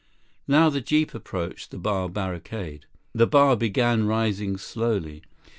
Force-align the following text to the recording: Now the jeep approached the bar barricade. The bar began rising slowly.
Now 0.47 0.71
the 0.71 0.81
jeep 0.81 1.13
approached 1.13 1.69
the 1.69 1.77
bar 1.77 2.09
barricade. 2.09 2.87
The 3.13 3.27
bar 3.27 3.55
began 3.55 4.07
rising 4.07 4.57
slowly. 4.57 5.21